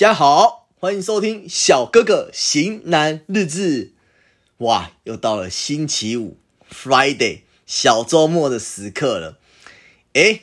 [0.00, 3.92] 家好，欢迎收听小哥哥型男日志。
[4.56, 6.38] 哇，又到了星期五
[6.72, 9.36] Friday 小周末的时刻了。
[10.14, 10.40] 诶，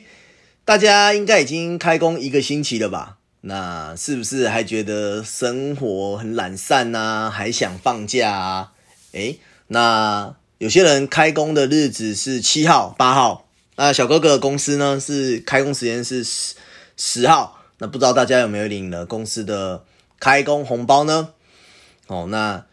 [0.64, 3.16] 大家应该已经开工一个星期了吧？
[3.40, 7.28] 那是不是还觉得生活很懒散呐？
[7.28, 8.72] 还想放假啊？
[9.10, 13.48] 诶，那有些人开工的日子是七号、八号。
[13.74, 16.54] 那小哥哥的公司呢是开工时间是十
[16.96, 17.57] 十号。
[17.80, 19.84] 那不知道大家有没有领了公司的
[20.18, 21.34] 开工红包呢？
[22.08, 22.66] 哦，那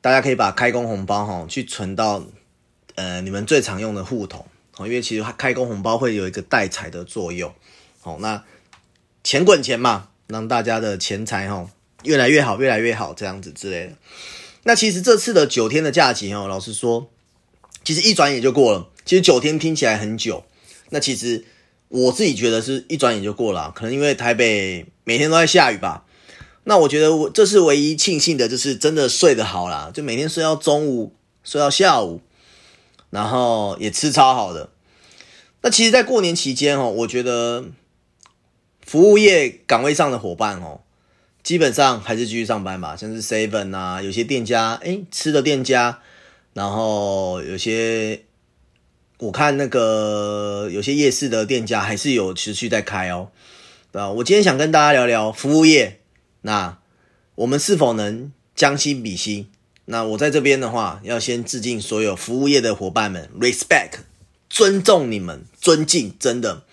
[0.00, 2.24] 大家可以把开工红包哈去存到
[2.94, 4.46] 呃你们最常用的户头
[4.78, 7.52] 哦，因为其实开工红包会有一个带财的作用。
[8.00, 8.42] 好，那
[9.22, 11.68] 钱滚钱嘛，让大家的钱财哈
[12.04, 13.92] 越来越好，越来越好这样子之类的。
[14.62, 17.10] 那其实这次的九天的假期哦，老实说，
[17.84, 18.88] 其实一转眼就过了。
[19.04, 20.44] 其实九天听起来很久，
[20.88, 21.44] 那其实。
[21.92, 26.06] 我自己觉得是一转眼就过了，可能因为台北每天都在下雨吧。
[26.64, 31.12] 那我觉得我这是唯一庆幸的，就是真的睡得好啦，就每天睡到中午，
[31.44, 32.22] 睡到下午，
[33.10, 34.70] 然后也吃超好的。
[35.60, 37.66] 那其实，在过年期间哦，我觉得
[38.80, 40.80] 服务业岗位上的伙伴哦，
[41.42, 46.00] 基本上还是继续上班吧，像是 Seven 啊，有些店家哎吃的店家，
[46.54, 48.24] 然后有些。
[49.22, 53.28] 我看那个有些夜市的店家还是有持续在开哦，
[53.92, 54.10] 对吧？
[54.10, 56.00] 我今天想跟大家聊聊服务业，
[56.40, 56.78] 那
[57.36, 59.48] 我们是否能将心比心？
[59.84, 64.00] 那我在这边的话，要先致敬所有服务业的伙伴们，respect，
[64.50, 66.64] 尊重你们，尊敬，真的，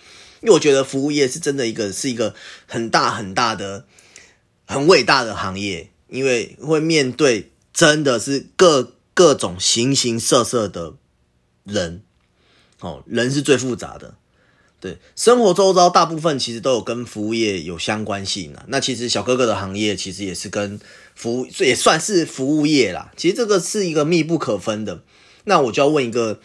[0.41, 2.33] 因为我觉得服务业是真的一个是一个
[2.65, 3.85] 很大很大的、
[4.65, 10.95] 很伟大的行业，因为会面对真的是各各种形形色色的
[11.63, 12.01] 人。
[12.81, 14.15] 哦，人是最复杂的，
[14.79, 18.63] 对，生活周遭大部分其实都有跟服务业有相关性的。
[18.69, 20.79] 那其实小哥哥的行业其实也是跟
[21.13, 23.11] 服务，也算是服务业啦。
[23.17, 25.03] 其实这个是一个密不可分的。
[25.43, 26.39] 那我就要问一个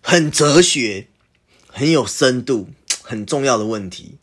[0.00, 1.08] 很哲学、
[1.68, 2.68] 很有深度、
[3.02, 4.14] 很重要的问题，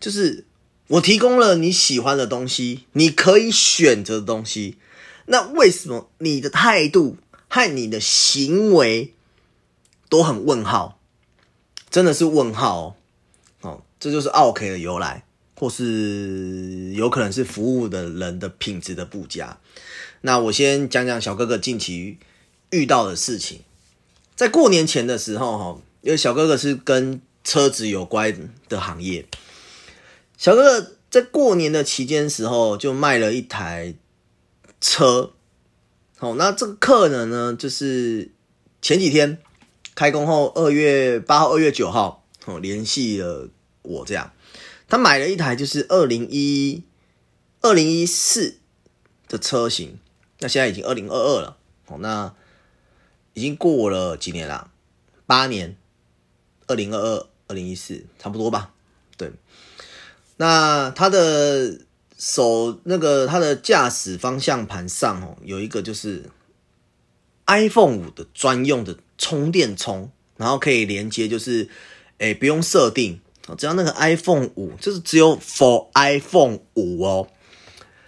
[0.00, 0.44] 就是
[0.88, 4.76] 我提供了你喜欢的东西，你可以选择的东西，
[5.26, 7.16] 那为什么你的态度
[7.48, 9.14] 和你的行为？
[10.08, 10.98] 都很问号，
[11.90, 12.96] 真的是问号
[13.60, 15.24] 哦，哦，这就是奥 K 的由来，
[15.54, 19.58] 或是有可能是服务的人的品质的不佳。
[20.22, 22.16] 那我先讲讲小哥哥近期
[22.70, 23.60] 遇到的事情，
[24.34, 29.26] 在过年前的时候，哈，因为小哥哥是跟车子有关的行业，
[30.38, 33.94] 小哥哥在过年的期间时候就卖了一台
[34.80, 35.32] 车，
[36.16, 38.30] 好，那这个客人呢，就是
[38.80, 39.38] 前几天。
[39.98, 43.48] 开工后，二月八号、二月九号，哦，联系了
[43.82, 44.32] 我，这样，
[44.86, 46.84] 他买了一台就是二零一
[47.62, 48.58] 二零一四
[49.26, 49.98] 的车型，
[50.38, 52.32] 那现在已经二零二二了，哦，那
[53.34, 54.70] 已经过了几年啦，
[55.26, 55.76] 八年，
[56.68, 58.72] 二零二二、二零一四，差不多吧，
[59.16, 59.32] 对。
[60.36, 61.80] 那他的
[62.16, 66.30] 手那个他的驾驶方向盘上哦，有一个就是
[67.46, 68.96] iPhone 五的专用的。
[69.18, 71.68] 充电充，然后可以连接，就是，
[72.18, 73.20] 诶，不用设定，
[73.58, 77.28] 只要那个 iPhone 五，就是只有 for iPhone 五哦，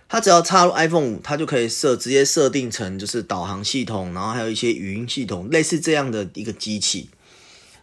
[0.09, 7.11] 它只要插入 iPhone 五，它就可以设，直接设定成就是导航系统，然后还有一些语音系统，类似这样的一个机器。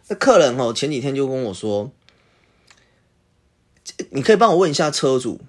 [0.08, 1.92] 那客人哦，前几天就跟我说，
[4.10, 5.42] 你可以帮我问一下车主，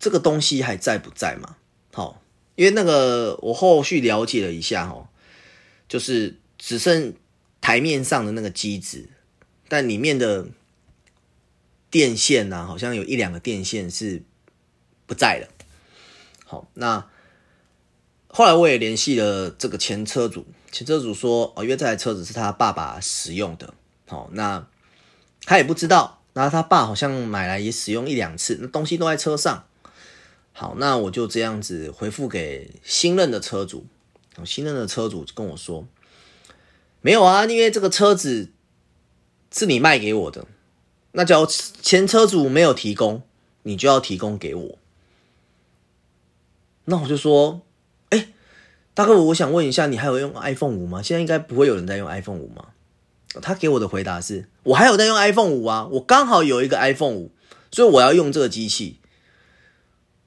[0.00, 1.56] 这个东西还在不在吗？
[1.92, 2.22] 好，
[2.54, 5.08] 因为那个我后续了解了一下哦，
[5.86, 6.38] 就是。
[6.58, 7.14] 只剩
[7.60, 9.08] 台面上的那个机子，
[9.68, 10.46] 但里面的
[11.90, 14.22] 电线呢，好像有一两个电线是
[15.06, 15.48] 不在了。
[16.44, 17.08] 好，那
[18.28, 23.74] 后来我也联系了这个前车主，前车主说，哦，因为这台车子是他爸爸使用的，
[24.06, 24.66] 好，那
[25.42, 29.66] 他也不知道，然后他爸好像买来也使用一两次，那东西都在车上。
[30.52, 33.86] 好，那我就这样子回复给新任的车主，
[34.44, 35.86] 新任的车主跟我说。
[37.06, 38.50] 没有啊，因为这个车子
[39.52, 40.44] 是你卖给我的，
[41.12, 43.22] 那叫前车主没有提供，
[43.62, 44.78] 你就要提供给我。
[46.86, 47.60] 那我就说，
[48.08, 48.32] 哎，
[48.92, 51.00] 大哥，我想问一下，你还有用 iPhone 五吗？
[51.00, 52.70] 现在应该不会有人在用 iPhone 五吗？
[53.40, 57.30] 他给我的回答是，我还有在用 iPhone 五啊，我刚好有一个 iPhone 五，
[57.70, 58.98] 所以我要用这个机器。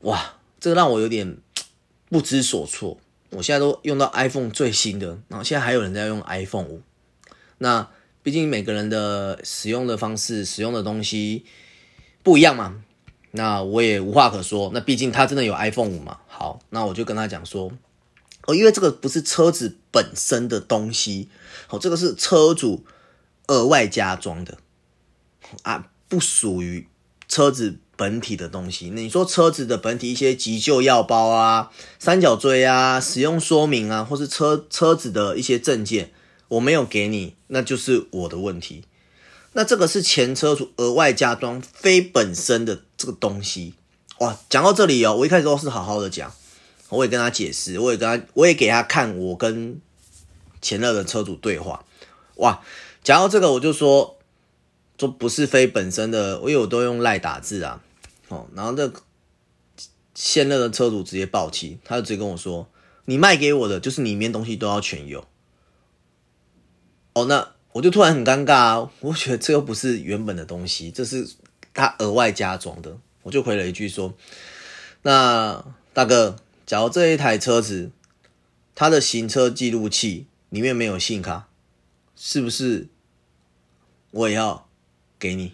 [0.04, 1.40] 哇，这个让我有点
[2.08, 3.02] 不知所措。
[3.32, 6.82] 我现在都用到 iPhone 最新的，然后现在还有人在用 iPhone 五。
[7.60, 7.90] 那
[8.24, 11.46] 毕竟每个人的使用的方式、使用的东西
[12.24, 12.84] 不一样嘛。
[13.32, 14.72] 那我也无话可说。
[14.74, 16.20] 那毕竟他真的有 iPhone 五嘛。
[16.28, 17.72] 好，那我就跟他讲说，
[18.48, 21.30] 哦，因为这个不是车子本身的东西，
[21.68, 22.86] 好，这个是车主
[23.48, 24.58] 额外加装的
[25.62, 26.88] 啊，不属于
[27.30, 28.90] 车子本体的东西。
[28.90, 36.12] 那你说车子的本体一些急救药包啊、三角锥啊、使用说明啊，或是车车子的一些证件，
[36.50, 38.84] 我没有给你，那就是我的问题。
[39.54, 43.74] 那这个是前车主额外加装非本身的这个东西，
[44.20, 44.38] 哇！
[44.48, 46.32] 讲到这里哦，我一开始都是好好的讲，
[46.90, 49.82] 我也跟他解释，我也跟他，我也给他看我跟
[50.62, 51.84] 前任的车主对话，
[52.36, 52.62] 哇！
[53.04, 54.19] 讲到这个我就说，
[55.00, 57.82] 说不是非本身的，因为我都用赖打字啊，
[58.28, 58.94] 哦，然后这
[60.14, 62.70] 现任的车主直接爆气，他就直接跟我说，
[63.06, 65.26] 你卖给我的就是里面东西都要全有，
[67.14, 67.54] 哦，那。
[67.72, 68.92] 我就突然很尴尬啊！
[69.00, 71.30] 我觉得这又不是原本的东西，这是
[71.72, 72.98] 他额外加装的。
[73.22, 74.16] 我就回了一句说
[75.04, 75.64] ：“那
[75.94, 77.92] 大哥，假如这一台车子
[78.74, 81.48] 它的行车记录器里面没有信卡，
[82.16, 82.88] 是不是
[84.10, 84.68] 我也要
[85.20, 85.54] 给你？”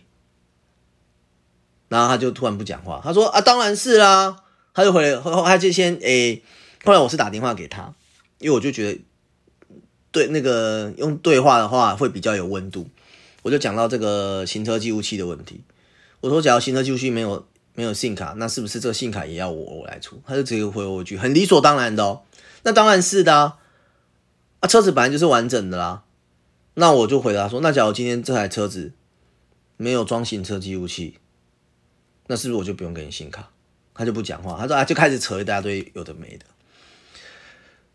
[1.90, 6.44] 然后他就突然不讲话，他说：“啊，当然是啦。”他就回来，他就先诶，
[6.84, 7.94] 后来我是打电话给他，
[8.40, 9.02] 因为我就觉得。
[10.12, 12.88] 对，那个用对话的话会比较有温度。
[13.42, 15.60] 我就讲到这个行车记录器的问题。
[16.22, 20.22] 我说，假如行车记录器没有没有信卡，那是不是这个信卡也要我我来出？
[20.26, 22.22] 他就直接回我一句，很理所当然的哦。
[22.64, 23.58] 那当然是的啊，
[24.62, 26.04] 啊，车子本来就是完整的啦。
[26.76, 28.94] 那我就回答说，那假如今天这台车子
[29.78, 31.20] 没有装行车记录器，
[32.28, 33.52] 那是不是我就不用给你信卡？
[33.94, 36.46] 他就不讲话，他说啊，就开始扯一大堆有的没的。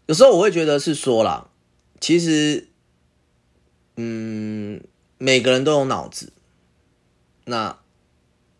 [0.06, 1.48] 有时候我会觉得是说啦。
[2.00, 2.68] 其实，
[3.96, 4.82] 嗯，
[5.18, 6.32] 每个人都有脑子。
[7.44, 7.78] 那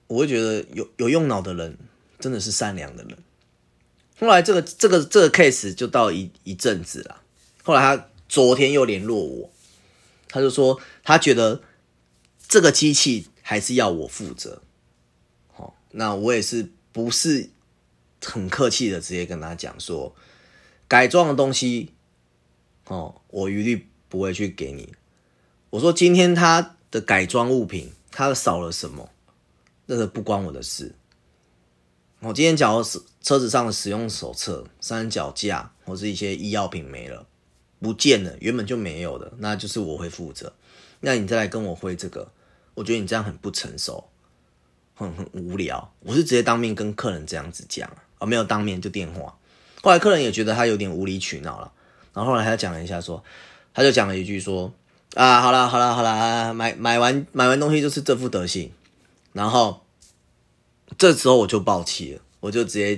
[0.08, 1.78] 我会觉得有有用脑的人
[2.18, 3.16] 真的是善良的人。
[4.18, 7.22] 后来这个这个这个 case 就到一一阵子了。
[7.62, 9.50] 后来他昨天又联络我，
[10.28, 11.62] 他就说他觉得
[12.50, 14.60] 这个机器还是要我负责。
[15.52, 17.48] 好，那我也是不是
[18.20, 20.16] 很客气的直接跟他讲说，
[20.88, 21.94] 改装的东西。
[22.88, 24.92] 哦，我一律不会去给你。
[25.70, 29.08] 我说今天他的改装物品，他少了什么，
[29.86, 30.96] 那个不关我的事。
[32.18, 37.28] 我今天假如是车子上的使用手册、三脚架或是一些医药品没了，
[37.78, 40.52] 不见了，原本就没有的，那就是我会负责。
[40.98, 42.30] 那你再来跟我挥这个，
[42.80, 44.08] 我觉得你这样很不成熟，
[44.94, 45.92] 很很无聊。
[46.00, 47.86] 我是直接当面跟客人这样子讲
[48.18, 49.36] 啊，没有当面就电话。
[49.82, 51.70] 后来客人也觉得他有点无理取闹了。
[52.14, 53.22] 然后后来他讲了一下，说，
[53.74, 54.72] 他就讲了一句说，
[55.12, 58.72] 啊，好了好了好了，买买完买完东西就是这副德行。
[59.34, 59.84] 然后
[60.96, 62.92] 这时候我就爆气了，我就直接，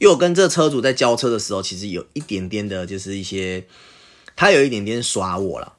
[0.00, 3.64] 因为我跟这车主在交车的时候，其实有一点点的，就是一些
[4.34, 5.74] 他有一点点耍我了。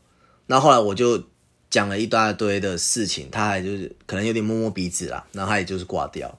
[0.47, 1.25] 那后来我就
[1.71, 6.37] 讲了一大堆的事情，他还就是可能有点摸摸鼻子啦，然后他也就是挂掉。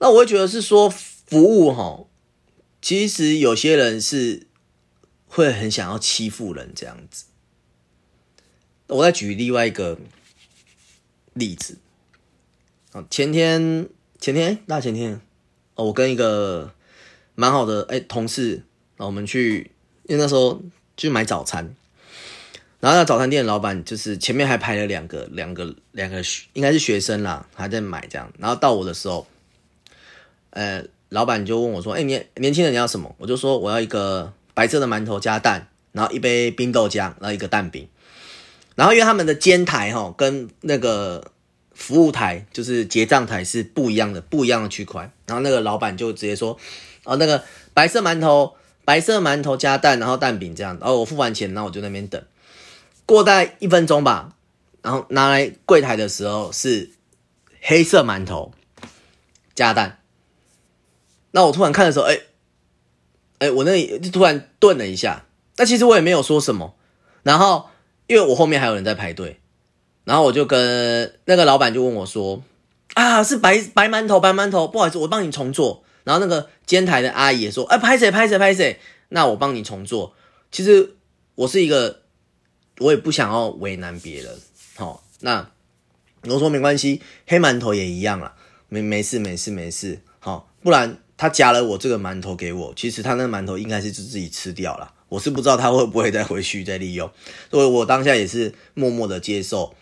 [0.00, 2.04] 那我会觉得是说服务哈，
[2.82, 4.48] 其实有些人是。
[5.30, 7.26] 会很想要欺负人这样子。
[8.86, 9.98] 我再举另外一个
[11.34, 11.76] 例子。
[12.92, 13.86] 啊，前天
[14.18, 15.20] 前天大前天
[15.74, 16.72] 哦，我跟一个
[17.34, 18.64] 蛮好的哎同事
[18.96, 19.70] 啊，我们去，
[20.04, 20.62] 因为那时候
[20.96, 21.76] 去买早餐，
[22.80, 28.32] 然后那早餐店老板就是前面还排了两个两个两个应该是学生啦，还在买这样。
[28.38, 29.26] 然后到我的时候，
[30.50, 37.88] 呃，老板就问我说：“哎，年年轻人你要什么？”我就说：“我要一个。”白色的馒头加蛋，然后一杯冰豆浆，然后一个蛋饼。
[38.74, 41.30] 然后因为他们的煎台哈跟那个
[41.72, 45.12] 服务台就是结账台是不一样的，不一样的区块。
[45.26, 46.58] 然后那个老板就直接说
[47.06, 52.20] ：“哦，那个白色馒头，白色馒头加蛋，然后蛋饼这样。”然后我付完钱，然后我就那边等。
[53.14, 54.36] 过大概一分钟吧，
[54.82, 56.90] 然后拿来柜台的时候是
[57.60, 58.52] 黑色馒头
[59.54, 60.00] 加蛋。
[61.30, 62.20] 那我突然看的时候，哎。
[63.40, 65.24] 哎，我那里就突然顿了一下，
[65.54, 66.74] 但其实我也没有说什么。
[67.22, 67.68] 然后，
[68.08, 69.38] 因为我后面还有人在排队，
[70.02, 72.42] 然后我就跟那个老板就问我说
[72.94, 80.16] ：“啊，是白白馒头，白馒头，不好意思，我帮你重做。”然后那个监台的阿姨也说：“哎，拍谁拍谁拍谁，那我帮你重做。”
[80.50, 80.96] 其实
[81.36, 82.00] 我是一个，
[82.78, 84.38] 我也不想要为难别人。
[84.76, 85.50] 好，那
[86.22, 88.34] 我说没关系，黑馒头也一样了，
[88.68, 90.00] 没没事没事没事。
[90.18, 90.98] 好，不然。
[91.20, 97.10] 他夹了我这个馒头给我，其实他那馒头应该是就自己吃掉了，我是不知道他会不会再回去再利用，
[97.50, 99.74] 所以我当下也是默默的接受，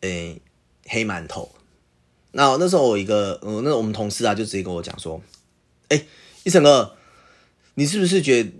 [0.00, 0.40] 诶，
[0.86, 1.52] 黑馒头。
[2.32, 5.20] 那那时候我一个，呃，那我们同事啊，就直接跟我讲说，
[5.88, 6.06] 哎，
[6.44, 6.96] 一成哥，
[7.74, 8.50] 你是不是觉，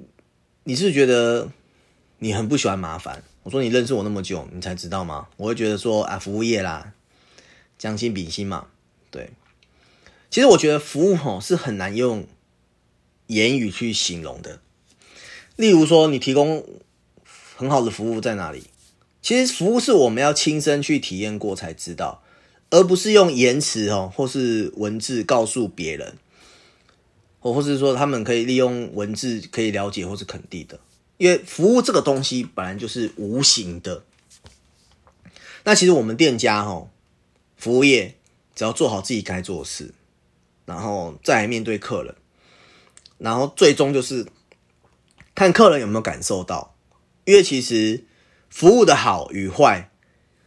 [0.65, 1.51] 你是不是觉得
[2.19, 3.23] 你很不喜欢麻烦？
[3.47, 5.29] 我说你认识我那么久，你才知道吗？
[5.37, 6.95] 我会觉得说啊，服务业啦，
[7.79, 8.67] 将心比心嘛，
[9.13, 9.31] 对。
[10.29, 12.27] 其实我觉得服务吼是很难用
[13.29, 14.59] 言语去形容的。
[15.55, 16.67] 例如说，你提供
[17.55, 18.65] 很好的服务在哪里？
[19.23, 22.25] 其实服务是我们要亲身去体验过才知道，
[22.71, 26.17] 而不是用言辞哦或是文字告诉别人，
[27.39, 30.81] 或或是说他们可以利用文字可以了解或是肯定的。
[31.19, 34.05] 因为服务这个东西本来就是无形的，
[35.65, 36.89] 那其实我们店家哈，
[37.57, 38.19] 服务业
[38.55, 39.95] 只要做好自己该做的事，
[40.67, 42.15] 然后再来面对客人，
[43.17, 44.27] 然后最终就是
[45.35, 46.77] 看客人有没有感受到。
[47.25, 48.05] 因为其实
[48.51, 49.91] 服务的好与坏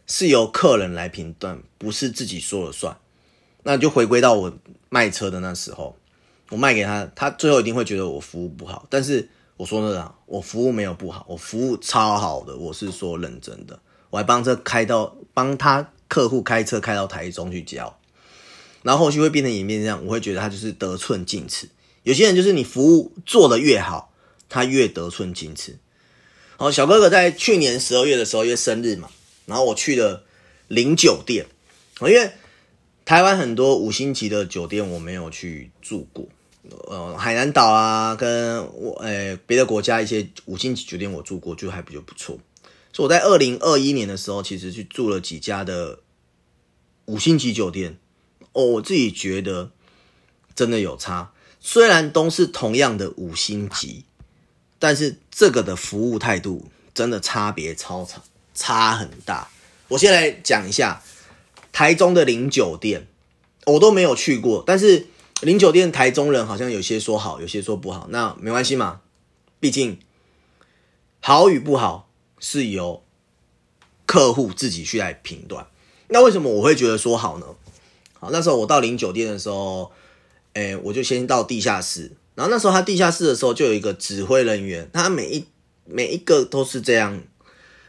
[0.06, 2.96] 是由客人来评断，不是自己说了算。
[3.64, 4.56] 那就回归到我
[4.88, 5.98] 卖车的那时候，
[6.50, 9.28] 我卖给他，他最后一定会觉得我服务不好，但是。
[9.60, 13.78] 我说那个，我服务没有不好，我服务超好的，我是说认真的。
[14.08, 17.94] 我还帮车开到帮他客户开车开到台中去交，
[18.82, 21.68] 然后后续会变成演变这样，我会觉得他就是得寸进尺。
[22.04, 24.14] 有些人就是你服务做的越好，
[24.48, 25.78] 他越得寸进尺。
[26.56, 29.10] 好，小哥哥在去年十二月的时候因为生日嘛，
[29.44, 30.24] 然后我去了
[30.68, 31.44] 零酒店，
[32.00, 32.30] 因为
[33.04, 36.26] 台湾很多五星级的酒店我没有去住过。
[36.68, 42.38] 呃，海南岛啊，跟我诶别的国家一些五星级酒店我住过，就还比较不错。
[42.92, 46.00] 所以我在二零二一年的时候，其实去住了几家的
[47.06, 47.98] 五星级酒店。
[48.52, 49.70] 哦，我自己觉得
[50.54, 51.32] 真的有差。
[51.60, 54.04] 虽然都是同样的五星级，
[54.78, 58.22] 但是这个的服务态度真的差别超差，
[58.54, 59.48] 差很大。
[59.88, 61.02] 我先来讲一下
[61.72, 63.06] 台中的零酒店，
[63.64, 65.06] 我都没有去过，但是。
[65.40, 69.00] 零酒店台中人好像有些说好，有些说不好，那没关系嘛，
[69.58, 69.98] 毕竟
[71.20, 73.02] 好与不好是由
[74.04, 75.66] 客户自己去来评断。
[76.08, 77.46] 那为什么我会觉得说好呢？
[78.18, 79.90] 好，那时候我到零酒店的时候，
[80.52, 85.46] 哎，我就先到地下室，然后那时候他地下室的时候就有一个指挥人员，他每一
[85.86, 87.22] 每一个都是这样，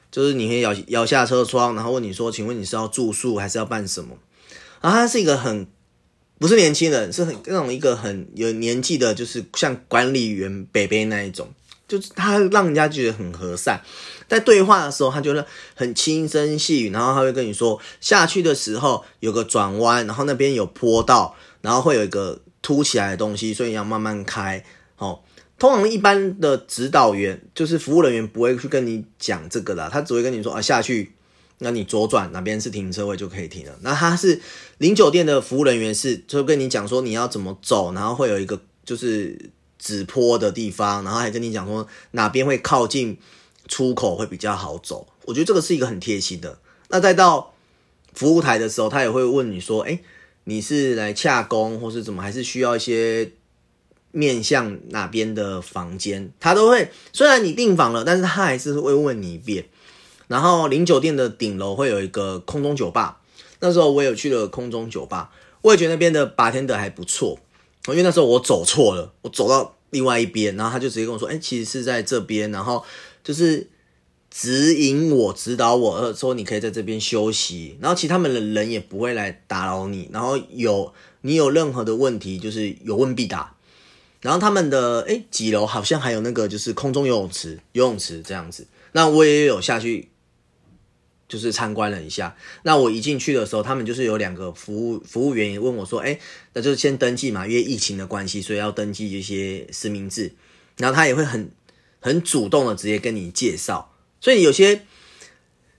[0.10, 4.16] 就是你可以摇摇下车窗，然后问你说，请问你是要住宿还是要办什么？
[4.80, 5.68] 然后他是一个很。
[6.42, 11.48] 不是年轻人，是很那种一个很有年纪的，就是像管理员北北那一种，
[11.88, 13.80] 就是他让人家觉得很和善。
[14.28, 15.46] 在对话的时候，他觉得
[15.76, 24.66] 很轻声细语，然后他会跟你说，下去的时候有个转弯，然后那边有坡道，然后会有一个凸起来的东西，所以你要慢慢开。
[24.98, 25.20] 哦，
[25.60, 31.12] 通常一般的指导员就是服务人员不会去跟你讲这个的，他只会跟你说啊下去。
[31.64, 33.78] 那你左转哪边是停车位就可以停了。
[33.82, 34.42] 那他是
[34.82, 43.16] 零酒店的服务人员，是就跟你讲说你要怎么走，然后会有一个就是直坡的地方，然后还跟你讲说哪边会靠近
[43.68, 45.06] 出口会比较好走。
[45.26, 46.58] 我觉得这个是一个很贴心的。
[46.88, 47.54] 那再到
[48.16, 50.00] 服务台的时候，他也会问你说，哎，
[50.46, 53.34] 你是来洽工或是怎么，还是需要一些
[54.10, 56.32] 面向哪边的房间？
[56.40, 59.66] 他都会，虽然你订房了，但是他还是会问你一遍。
[60.28, 63.21] 然后零酒店的顶楼会有一个空中酒吧，
[63.62, 67.40] 那时候我有去了空中酒吧，我也觉得那边的白天的还不错，
[67.88, 72.84] 因为那时候我走错了，我走到另外一边，然后他就直接跟我说，哎，其实是在这边，然后
[73.24, 73.70] 就是
[74.30, 80.92] 指引我、指导我，说你可以在这边休息，然后其他们的人也不会来打扰你，然后有
[81.22, 83.56] 你有任何的问题，就是有问必答，
[84.22, 90.11] 然后他们的哎几楼好像还有那个就是空中游泳池，游泳池这样子，那我也有下去。
[91.32, 96.20] 就是参观了一下，那我一进去的时候，他们就是有两个服务服务员也问我说：“哎，
[96.52, 100.34] 那就先登记嘛，因为疫情的关系，所以要登记一些实名制。”
[100.76, 101.50] 然后他也会很
[102.02, 104.86] 很主动的直接跟你介绍，所以有些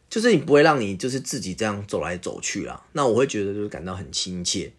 [0.09, 2.87] 就是你不会让你就是自己这样走来走去啦。
[2.93, 4.73] 那我会觉得就是感到很亲切。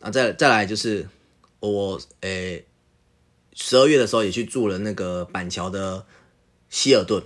[0.00, 1.08] 啊，再再来就是
[1.60, 2.64] 我诶
[3.54, 6.04] 十二月的时候也去住了那个板桥的
[6.68, 7.22] 希尔顿，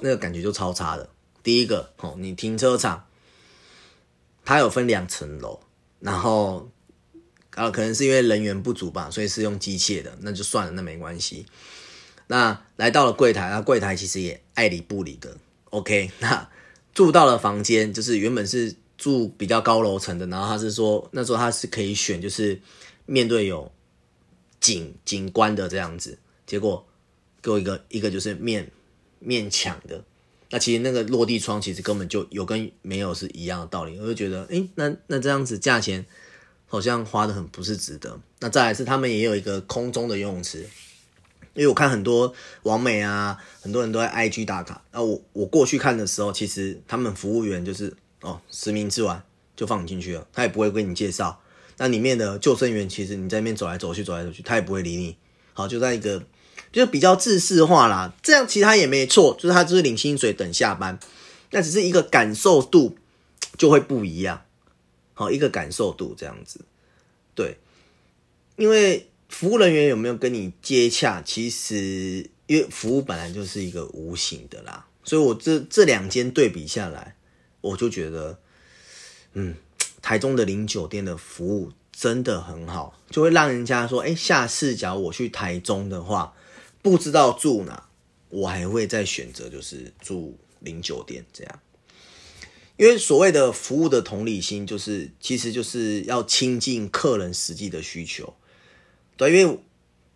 [0.00, 1.10] 那个感觉就超差的。
[1.44, 3.06] 第一个哦，你停车场，
[4.44, 5.60] 它有分两层楼，
[6.00, 6.70] 然后
[7.50, 11.46] 啊，可能是因为人员不足吧，所以是用机械的，那就算了，那没关系。
[12.26, 15.36] 那来到了柜台，那柜台其实也爱理不理的。
[15.70, 16.48] OK， 那
[16.94, 22.58] 住到了房间，就是原本是住比较高楼层的，然后他是说那时候他是可以选，就是
[23.04, 23.70] 面对有
[24.60, 26.86] 景景观的这样子，结果
[27.42, 28.72] 给我一个一个就是面
[29.18, 30.02] 面墙的。
[30.50, 36.04] 那其实那个落地窗其实根本就有跟没有是一样的道理，我就觉得，诶，那那这样子价钱
[36.66, 38.20] 好像花的很不是值得。
[38.38, 40.60] 那再来是他们也有一个空中的游泳池，
[41.54, 42.32] 因为我看很多
[42.62, 49.20] 网美啊，很多人都在 IG 打卡，那我我过去看的时候，其实他们服务员就是哦实名制完
[49.56, 51.40] 就放你进去了，他也不会跟你介绍。
[51.78, 55.16] 那里面的救生员其实你在那边走来走去走来走去，他也不会理你。
[55.52, 56.22] 好，就在一个。
[56.80, 60.98] 就比较自式化啦，这样其他也没错，就是他就是领薪水等下班，
[61.52, 62.98] 那只是一个感受度
[63.56, 64.42] 就会不一样，
[65.14, 66.62] 好一个感受度这样子，
[67.32, 67.58] 对，
[68.56, 77.14] 因为服务人员有没有跟你接洽，其实因为服务本来就是一个无形的啦，所以我这这两间对比下来，
[77.60, 78.36] 我就觉得，
[79.34, 79.54] 嗯，
[80.02, 86.34] 台中的零酒店的服务真的很好，就会让人家说，哎，下次假如我去台中的话。
[86.84, 87.88] 不知道住哪，
[88.28, 91.60] 我还会再选择就是住零酒店这样，
[92.76, 98.34] 因为所谓的服务的同理心，就是其实就是要亲近客人实际的需求。
[99.16, 99.58] 对，因为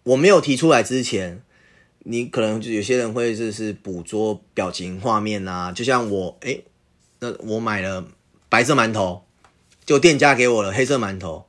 [0.02, 1.42] 我没有提出来之前，
[2.00, 6.60] 你可能就有些人会就是捕捉表情画面啊，就像我哎，
[7.20, 8.06] 那我买了
[8.50, 9.25] 白色馒头，
[9.87, 11.46] 就店家给我了黑色馒头，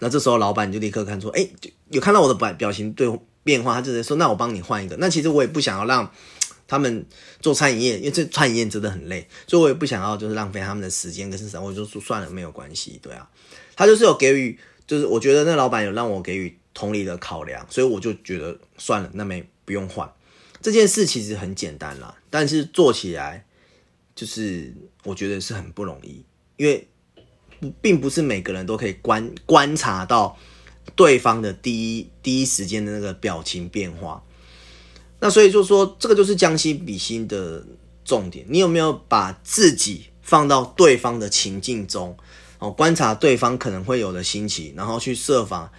[0.00, 1.46] 那这时候老板就立刻看出，哎，
[1.90, 3.06] 有看到我的表表情对。
[3.44, 6.10] 变化，他直接说：“那我帮你换一个。”那其实我也不想要让
[6.68, 7.04] 他们
[7.40, 11.62] 做餐饮业，因为这餐饮业真的很累，所以我也不想要就是浪费他们的时间跟时间。
[11.62, 12.98] 我就说算了，没有关系。
[13.02, 13.28] 对啊，
[13.76, 20.10] 他就是有给予，就是我觉得那老板有让我给予同理的考量，所以我就觉得算了，那没不用换。
[20.62, 23.44] 这件事其实很简单啦，但是做起来
[24.14, 24.72] 就是
[25.04, 26.24] 我觉得是很不容易，
[26.56, 26.88] 因为
[27.82, 30.38] 并不是每个人都可以观观察到。
[30.94, 34.22] 对方的第一第一时间的那个表情变化，
[35.20, 37.64] 那所以就说这个就是将心比心的
[38.04, 38.44] 重点。
[38.48, 42.16] 你有没有把自己放到对方的情境中，
[42.58, 45.72] 哦，观察对方可能会有的心情，然后去设法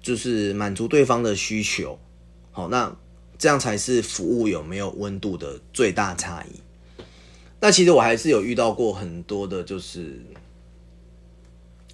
[0.00, 1.98] 就是满足对方的需求。
[2.52, 2.94] 好，那
[3.38, 6.60] 这样才是服务有没有温度的最大差异。
[7.60, 10.20] 那其实我还是有遇到过很多的，就是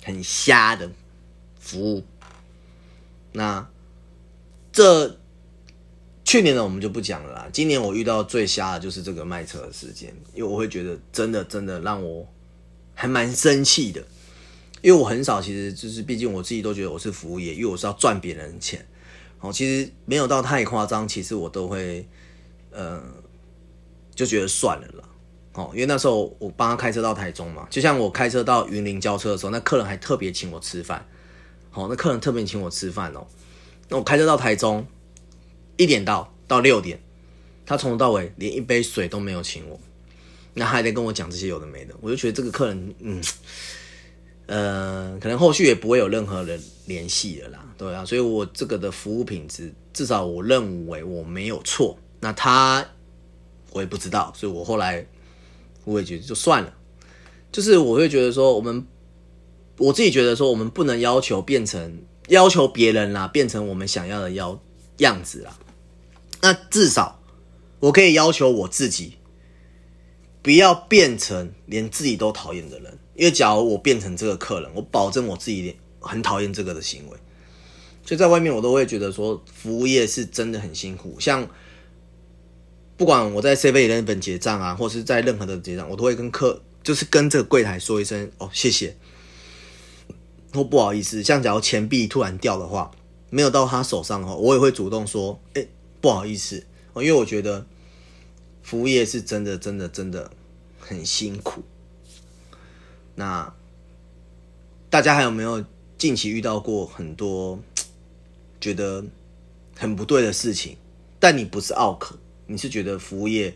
[0.02, 0.90] 很瞎的
[1.58, 2.02] 服务。
[3.36, 3.68] 那
[4.72, 5.18] 这
[6.24, 7.48] 去年的我们就不讲了啦。
[7.52, 12.26] 今年我遇到最瞎的就是这个卖车的事件，因为我会觉得真的真的让我
[12.94, 14.02] 还蛮生气的。
[14.80, 18.86] 因为我很少，其实就是毕竟我自己都觉得我是服务业，因为我是要赚别人的钱。
[19.40, 22.06] 哦，其实没有到太夸张，其实我都会
[22.70, 23.02] 呃
[24.14, 25.04] 就觉得算了啦。
[25.54, 31.06] 哦，因为那时候我帮他开车到台中嘛，就像我开车到云林交车的时候，那客人还特别请我吃饭。
[31.74, 33.26] 好，那客人特别请我吃饭哦。
[33.88, 34.86] 那我开车到台中，
[35.76, 37.02] 一点到到六点，
[37.66, 39.80] 他从头到尾连一杯水都没有请我，
[40.54, 43.20] 那还得跟我讲这些有的没的，我就觉得这个客人，嗯，
[44.46, 51.98] 呃，可能后续也不会有任何人联系了啦，对啊，所以我这个的服务品质，至少我认为我没有错。
[52.20, 52.86] 那他
[53.72, 55.04] 我也不知道，所以我后来
[55.84, 56.72] 我也觉得就算了，
[57.50, 58.86] 就是我会觉得说我们。
[59.78, 64.60] 我自己觉得说，我们不能要求变成要求别人啦，变成我们想要的要
[64.98, 65.58] 样子啦。
[66.40, 67.20] 那至少
[67.80, 69.14] 我可以要求我自己，
[70.42, 72.98] 不要变成连自己都讨厌的人。
[73.14, 77.16] 因为假如我变成这个客人，我保证我自己很讨厌这个的行为。
[78.04, 81.16] 所以在外面我都会觉得说，服务业是真的很辛苦。
[81.18, 81.48] 像
[82.96, 88.96] 不管我在 C 位那本结账啊，或是在任何的结账，我都会跟客，就是跟这个柜台说一声哦，谢谢。
[90.54, 92.92] 或不好意思，像假如钱币突然掉的话，
[93.28, 95.66] 没有到他手上的话，我也会主动说，哎，
[96.00, 96.64] 不好意思，
[96.94, 97.66] 因为我觉得
[98.62, 100.30] 服务业是真的，真的，真的
[100.78, 101.64] 很辛苦。
[103.16, 103.52] 那
[104.88, 105.64] 大家还有没有
[105.98, 107.58] 近期遇到过很多
[108.60, 109.04] 觉得
[109.76, 110.76] 很不对的事情？
[111.18, 113.52] 但你不是奥克，你是觉得服务业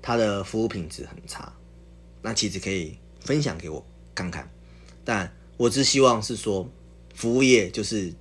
[0.00, 1.52] 它的服务品质很差，
[2.22, 3.84] 那其实可以分享给我
[4.14, 4.50] 看看，
[5.04, 5.30] 但。
[5.56, 6.68] 我只希望是说，
[7.14, 8.12] 服务业就是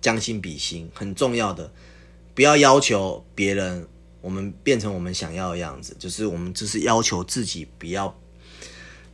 [0.00, 1.70] 将心比心，很重要的，
[2.34, 3.86] 不要要求别人，
[4.20, 8.16] 我们变成我们想要的样子，就是我们只是要求自己不要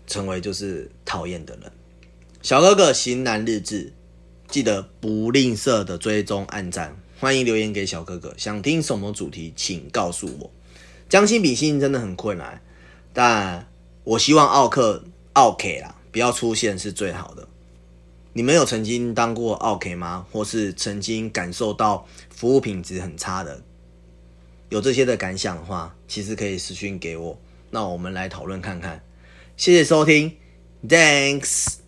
[0.07, 1.73] 成为就是讨厌的人。
[2.43, 3.93] 小哥哥型男日志，
[4.49, 10.51] 记得不吝啬的追踪按赞，欢迎留言给小哥哥，想听什么主题，请告诉我。
[11.09, 12.61] 将心比心真的很困难，
[13.13, 13.67] 但
[14.05, 15.96] 我希望奥克奥 K 啦。
[16.17, 17.47] 不要出现是最好的。
[18.33, 20.27] 你们有曾经当过 OK 吗？
[20.33, 23.63] 或是曾经感受到服务品质很差的？
[24.71, 29.05] 有这些的感想的话，其实可以私讯给我，那我们来讨论看看。
[29.59, 30.35] 谢谢收听
[30.89, 31.86] ，Thanks。